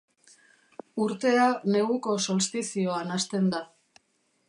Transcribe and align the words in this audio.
Urtea 1.03 1.45
neguko 1.75 2.17
solstizioan 2.29 3.17
hasten 3.19 3.57
da. 3.57 3.65